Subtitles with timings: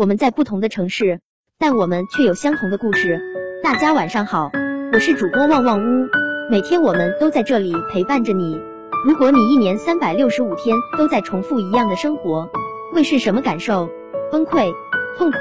[0.00, 1.20] 我们在不同的城市，
[1.58, 3.20] 但我们却有相同的故事。
[3.62, 4.50] 大家晚上好，
[4.94, 6.08] 我是主播旺旺屋，
[6.50, 8.58] 每天我们都在这里陪伴着你。
[9.06, 12.48] 如果你一年三百六十五天都在重复一样的生活，
[12.94, 13.90] 会是什么感受？
[14.32, 14.72] 崩溃、
[15.18, 15.36] 痛苦、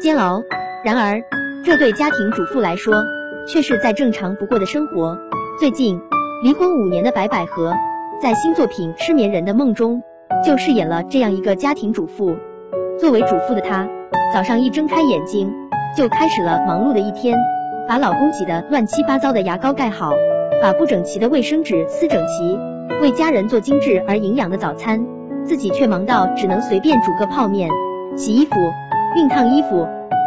[0.00, 0.44] 煎熬。
[0.84, 1.20] 然而，
[1.64, 3.02] 这对家庭主妇来说，
[3.48, 5.18] 却是再正常不过的生活。
[5.58, 6.00] 最近，
[6.44, 7.74] 离婚五年的白百合，
[8.22, 10.04] 在新作品《失眠人的梦》中，
[10.46, 12.36] 就饰演了这样一个家庭主妇。
[13.00, 13.88] 作为主妇的她，
[14.34, 15.52] 早上一睁开眼睛，
[15.96, 17.38] 就开始了忙碌的一天，
[17.86, 20.12] 把老公挤得乱七八糟的牙膏盖好，
[20.60, 22.58] 把不整齐的卫生纸撕整齐，
[23.00, 25.06] 为家人做精致而营养的早餐，
[25.44, 27.70] 自己却忙到只能随便煮个泡面，
[28.16, 28.50] 洗衣服、
[29.14, 29.86] 熨烫衣服、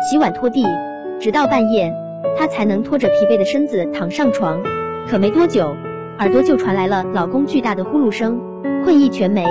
[0.09, 0.65] 洗碗拖地，
[1.19, 1.93] 直到半夜，
[2.37, 4.61] 她才能拖着疲惫的身子躺上床。
[5.09, 5.75] 可没多久，
[6.19, 8.39] 耳朵就传来了老公巨大的呼噜声，
[8.85, 9.45] 困意全没，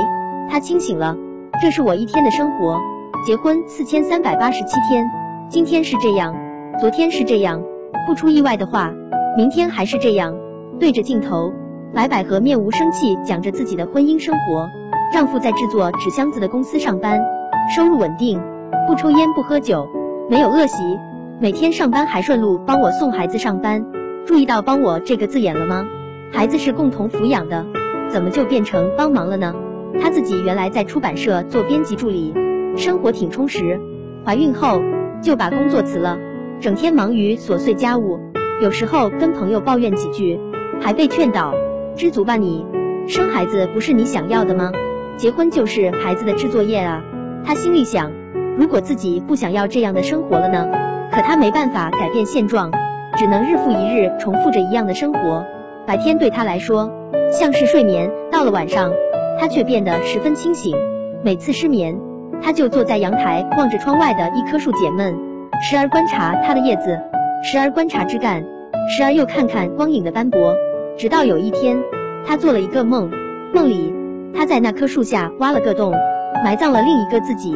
[0.51, 1.15] 她清醒了。
[1.60, 2.80] 这是我一天的生活。
[3.27, 5.05] 结婚四千三百八十七天，
[5.51, 6.34] 今天是这样，
[6.80, 7.62] 昨天是这样，
[8.07, 8.90] 不出意外的话，
[9.37, 10.35] 明天还是这样。
[10.79, 11.52] 对着镜头，
[11.95, 14.66] 白百合面无生气讲着自己的婚姻生活。
[15.13, 17.21] 丈夫在制作纸箱子的公司上班，
[17.76, 18.41] 收入稳定，
[18.88, 19.87] 不抽烟不喝酒，
[20.30, 20.82] 没有恶习，
[21.43, 23.85] 每天上班还顺路帮我送孩子上班。
[24.24, 25.85] 注意到“帮我”这个字眼了吗？
[26.32, 27.66] 孩子是共同抚养的，
[28.09, 29.54] 怎么就变成帮忙了呢？
[30.01, 32.32] 她自己原来在出版社做编辑助理，
[32.76, 33.80] 生活挺充实。
[34.24, 34.80] 怀孕后
[35.23, 36.18] 就把工作辞了，
[36.60, 38.18] 整天忙于琐碎家务，
[38.63, 40.38] 有时候跟朋友抱怨几句，
[40.80, 41.54] 还被劝导
[41.96, 42.65] ：“知足吧你，
[43.07, 44.73] 生孩子不是你想要的吗？
[45.16, 47.02] 结婚就是孩子的制作业啊。”
[47.45, 48.13] 她心里想：
[48.57, 50.68] 如果自己不想要这样的生活了呢？
[51.13, 52.71] 可她没办法改变现状。
[53.16, 55.45] 只能日复一日重复着一样的生活，
[55.85, 56.93] 白天对他来说
[57.32, 58.93] 像是睡眠，到了晚上，
[59.41, 60.76] 他却变得十分清醒。
[61.24, 61.98] 每次失眠，
[62.43, 65.15] 他就坐在阳台望着窗外的一棵树解闷，
[65.62, 66.99] 时而观察它的叶子，
[67.43, 68.43] 时而观察枝干，
[68.88, 70.55] 时而又看看光影的斑驳。
[70.99, 71.82] 直到有一天，
[72.26, 73.10] 他做了一个梦，
[73.54, 73.94] 梦里
[74.34, 75.94] 他在那棵树下挖了个洞，
[76.44, 77.54] 埋葬了另一个自己。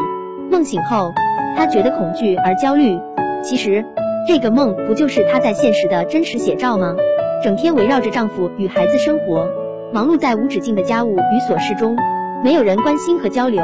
[0.51, 1.11] 梦醒后，
[1.57, 2.99] 他觉得恐惧而焦虑。
[3.43, 3.85] 其实。
[4.27, 6.97] 这个梦不就是她在现实的真实写照吗？
[7.43, 9.47] 整天围绕着丈夫与孩子生活，
[9.93, 11.95] 忙碌在无止境的家务与琐事中，
[12.43, 13.63] 没有人关心和交流，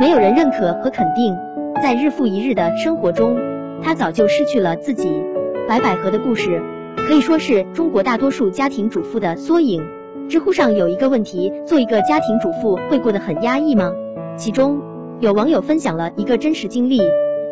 [0.00, 1.36] 没有人认可和肯定。
[1.82, 3.36] 在日复一日的生活中，
[3.82, 5.22] 她早就失去了自己。
[5.68, 6.60] 白百合的故事
[6.96, 9.82] 可以说是中国大多数家庭主妇的缩影。
[10.28, 13.92] 知乎上有一个问题：做一个家庭主妇会过得很压抑吗？
[14.36, 14.80] 其中
[15.20, 17.00] 有网友分享了一个真实经历：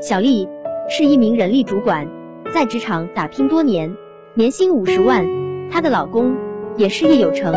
[0.00, 0.48] 小丽
[0.88, 2.08] 是一名人力主管。
[2.52, 3.96] 在职场打拼多年，
[4.34, 5.24] 年薪五十万。
[5.70, 6.34] 她的老公
[6.76, 7.54] 也事业有成，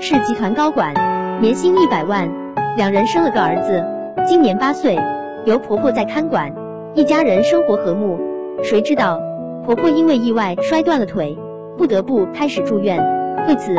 [0.00, 0.92] 是集团高管，
[1.40, 2.28] 年薪一百万。
[2.76, 3.84] 两人生了个儿子，
[4.26, 4.98] 今年八岁，
[5.44, 6.50] 由婆婆在看管，
[6.94, 8.18] 一家人生活和睦。
[8.62, 9.20] 谁知道
[9.66, 11.36] 婆婆因为意外摔断了腿，
[11.76, 12.98] 不得不开始住院。
[13.46, 13.74] 为此，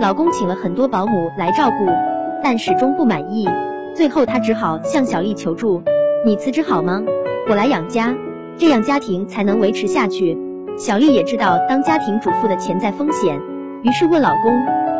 [0.00, 1.86] 老公请了很多保姆来照顾，
[2.42, 3.48] 但始终不满意。
[3.94, 5.80] 最后，他只好向小丽求助
[6.26, 7.00] ：“你辞职好吗？
[7.48, 8.16] 我来养家。”
[8.58, 10.36] 这样家庭才能维持下去。
[10.76, 13.40] 小丽也知道当家庭主妇的潜在风险，
[13.82, 14.52] 于是问老公：“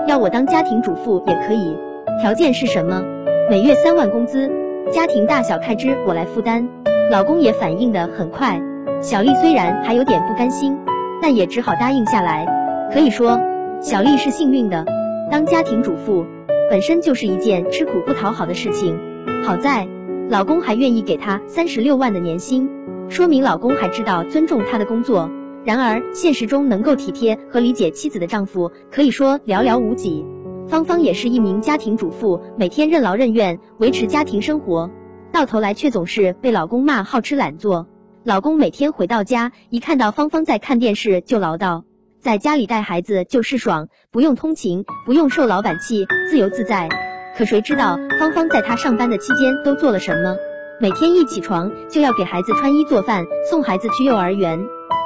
[0.06, 1.76] 要我当家庭主妇也可以，
[2.22, 3.02] 条件是什么？
[3.50, 4.50] 每月三万工资，
[4.92, 6.68] 家庭大小开支我来负担。”
[7.10, 8.60] 老公也反应的很快。
[9.02, 10.78] 小丽虽然还有点不甘心，
[11.20, 12.46] 但也只好答应下来。
[12.92, 13.38] 可以说，
[13.82, 14.86] 小丽是幸运的。
[15.30, 16.24] 当家庭主妇
[16.70, 18.98] 本身就是一件吃苦不讨好的事情，
[19.44, 19.86] 好在
[20.30, 22.70] 老公还愿意给她三十六万的年薪。
[23.10, 25.30] 说明老公还知道尊重她的工作。
[25.64, 30.24] 然而现实中能够体贴和理解妻子的丈夫可以说寥寥无几。
[30.68, 34.90] 芳芳也是一名家庭主妇，每天任劳任怨维持家庭生活，
[35.32, 37.86] 到头来却总是被老公骂好吃懒做。
[38.24, 41.82] 老公每天回到家，一看到芳芳在看电视就唠叨，
[42.20, 46.88] 在家里带孩子就是爽，不用通勤，不用受老板气，自由自在。
[47.36, 50.36] 可谁知道芳芳在她上班的期间都做了什么？
[50.80, 54.58] 每天一起床就要给孩子穿衣做饭，送孩子去幼儿园，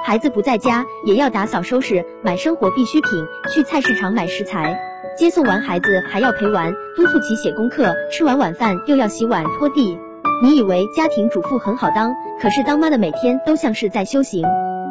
[0.05, 4.79] 孩子不在家也要打扫收拾，买生活必需品，去菜市场买食材，
[5.19, 9.99] 接送完孩子还要陪玩，督促其写功课，吃完晚饭又要洗碗拖地。
[10.45, 14.47] 你以为家庭主妇很好当，可是当妈的每天都像是在修行，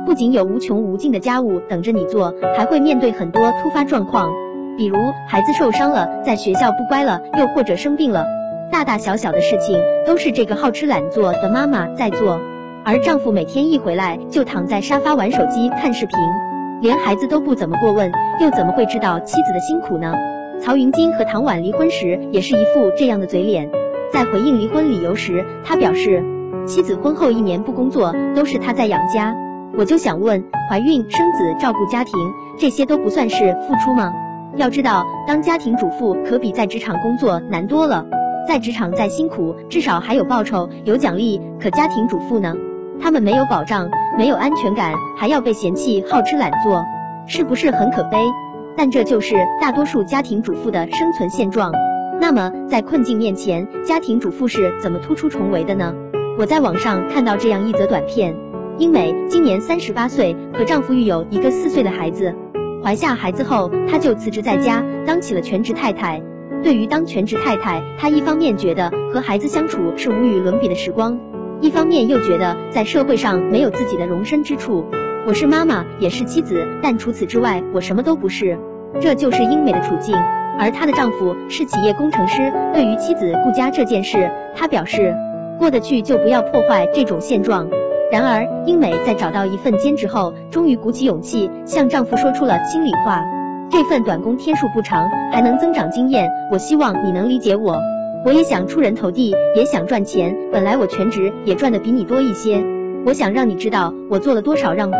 [0.06, 4.30] 不仅有无穷无尽的家务等着你做，还会面对很多突发状况，
[4.78, 4.98] 比如
[5.30, 8.26] 孩子受伤了，在学校不乖了，又或者生病了。
[8.70, 12.42] 大大小小的事情都是这个好吃懒做的妈妈在做，
[12.84, 16.20] 而丈夫每天一回来就躺在沙发玩手机看视频，
[16.82, 20.14] 连孩子都不怎么过问，又怎么会知道妻子的辛苦呢？
[20.60, 23.70] 曹云金和唐婉离婚时也是一副这样的嘴脸，
[24.12, 26.24] 在回应离婚理由时，他表示
[26.66, 29.36] 妻子婚后一年不工作，都是他在养家。
[29.78, 32.14] 我就想问，怀孕、生子、照顾家庭，
[32.58, 34.12] 这些都不算是付出吗？
[34.56, 38.06] 要知道，当家庭主妇可比在职场工作难多了。
[38.48, 41.42] 在职场再辛苦，至少还有报酬、有奖励。
[41.60, 42.56] 可家庭主妇呢？
[43.02, 46.84] 他们没有保障，没有安全感，还要被嫌弃好吃懒做，
[47.28, 48.18] 是不是很可悲？
[48.76, 51.72] 但这就是大多数家庭主妇的生存现状。
[52.20, 55.94] 那么，在困境面前，家庭主妇是怎么突出重围的呢？
[56.38, 58.36] 我在网上看到这样一则短片：
[58.78, 62.36] 英美今年三十八岁，和丈夫育有一个四岁的孩子。
[62.84, 66.22] 怀下孩子后，她就辞职在家，当起了全职太太。
[66.64, 71.20] 对于当全职太太，她一方面觉得和孩子相处是无与伦比的时光，
[71.60, 74.86] 一方面又觉得在社会上没有自己的容身之处。
[75.26, 78.60] 我是妈妈，也是妻子，但除此之外，我什么都不是。
[79.02, 80.16] 这就是英美的处境。
[80.60, 82.54] 而她的丈夫是企业工程师。
[82.74, 85.16] 对于妻子顾家这件事，他表示
[85.58, 87.68] 过得去就不要破坏这种现状。
[88.12, 93.24] 然而，英美在找到一份兼职后，终于鼓起勇气向丈夫说出了心里话。
[93.70, 96.30] 这份短工天数不长，还能增长经验。
[96.52, 97.78] 我希望你能理解我。
[98.26, 100.36] 我也想出人头地，也想赚钱。
[100.52, 102.64] 本来我全职也赚的比你多一些。
[103.06, 104.98] 我想让你知道我做了多少让步。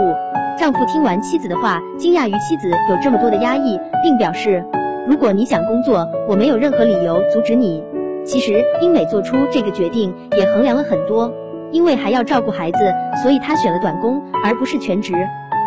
[0.58, 4.64] 丈夫听完妻子的话，惊讶于妻子有这么多的压抑，并表示，
[5.08, 7.84] 如果你想工作，我没有任何理由阻止你。
[8.26, 11.34] 其实，英美做出这个决定也衡量了很多。
[11.72, 12.78] 因为还要照顾孩子，
[13.22, 15.14] 所以她选了短工而不是全职，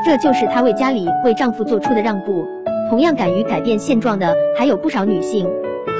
[0.03, 2.47] 这就是她为家里为丈夫做出的让步。
[2.89, 5.47] 同样敢于改变现状的还有不少女性。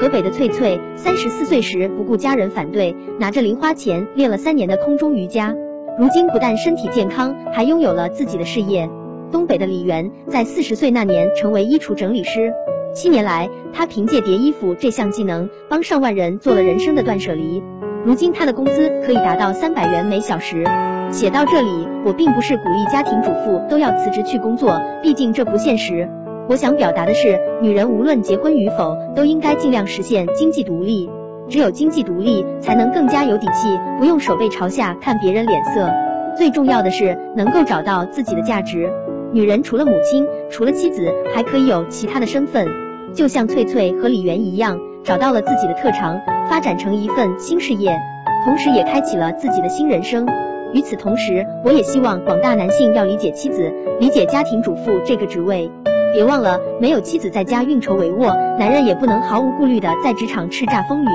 [0.01, 5.53] 河北的翠翠，三十四岁时不顾家人反对，拿着零花钱练了三年的空中瑜伽，
[5.99, 8.89] 如今不但身体健康，还拥有了自己的事业。
[9.31, 12.51] 东北的李媛，在四十岁那年成为衣橱整理师，
[12.95, 17.61] 七年来，她凭借叠衣服这项技能，帮上万人做了人生的断舍离。
[18.03, 20.65] 如今她的工资可以达到三百元每小时。
[21.11, 26.09] 写到这里，我并不是鼓励家庭主妇都要辞职去工作，毕竟这不现实。
[26.51, 31.09] 我想表达的是，女人无论结婚与否，都应该尽量实现经济独立。
[31.47, 35.89] 只有经济独立，才能更加有底气，不用手背朝下看别人脸色。
[36.35, 38.91] 最重要的是，能够找到自己的价值。
[39.31, 42.67] 女人除了母亲，除了妻子，还可以有其他的身份。
[43.13, 44.77] 就像翠翠和李媛一样。
[45.05, 46.19] 找到了自己的特长，
[46.49, 47.97] 发展成一份新事业，
[48.43, 50.27] 同时也开启了自己的新人生。
[50.73, 53.71] 与此同时，我也希望广大男性要理解妻子，
[54.01, 55.71] 理解家庭主妇这个职位。
[56.13, 61.09] 别忘了，没有妻子在家运筹帷幄，男人也不能毫无顾虑的在职场叱咤风云。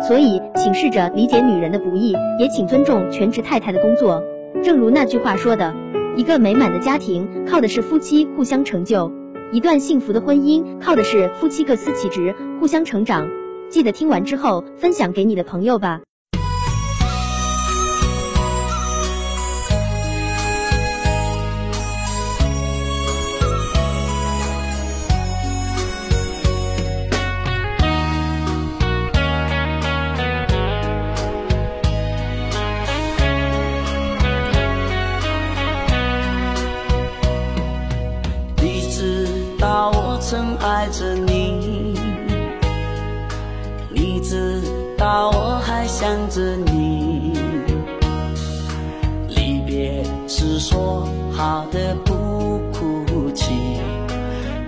[0.00, 4.22] 所以，请试着理解女人的不易，也请尊重全职太太的工作。
[4.62, 5.74] 正如那句话说的，
[6.16, 9.12] 一个美满的家庭靠的是夫妻互相成就。
[9.50, 13.26] 一段幸福的婚姻靠的是夫妻各司其职，互相成长。
[13.70, 16.00] 记得听完之后分享给你的朋友吧。
[51.78, 53.54] 的不哭泣，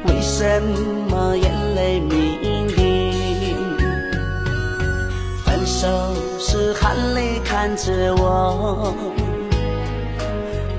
[0.06, 0.62] 为什
[1.08, 2.38] 么眼泪迷
[2.76, 3.54] 离？
[5.44, 5.88] 分手
[6.38, 8.94] 时含泪看着我，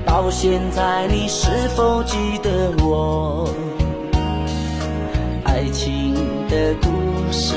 [0.06, 3.46] 到现在你是否记得我？
[5.44, 6.14] 爱情
[6.48, 6.88] 的故
[7.30, 7.54] 事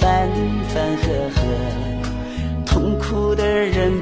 [0.00, 0.30] 分
[0.68, 1.42] 分合合，
[2.64, 4.00] 痛苦的人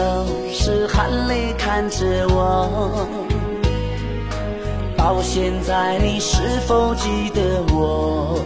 [0.00, 3.06] 手是含泪看着我，
[4.96, 8.42] 到现在你是否记得我？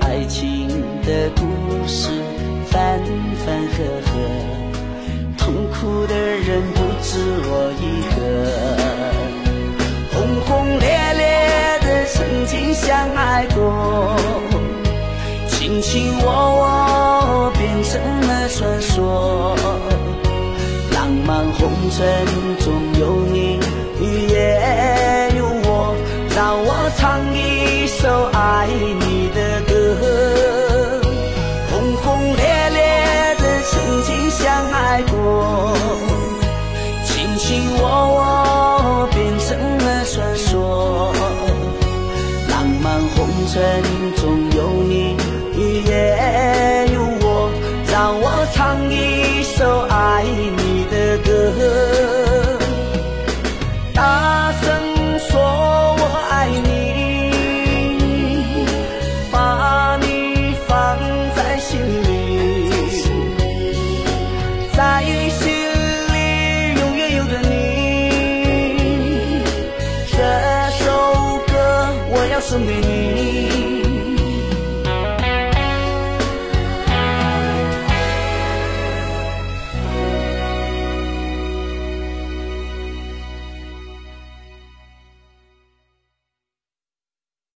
[0.00, 0.68] 爱情
[1.02, 1.42] 的故
[1.86, 2.10] 事
[2.66, 3.00] 分
[3.42, 4.10] 分合合，
[5.38, 7.18] 痛苦的人不止
[7.48, 7.82] 我一
[8.14, 8.20] 个。
[10.12, 10.14] 轰
[10.46, 11.22] 轰烈烈
[11.80, 14.14] 的曾经相爱过，
[15.48, 16.26] 卿卿我
[16.60, 16.64] 我
[21.68, 22.26] 红尘
[22.58, 23.53] 中有你，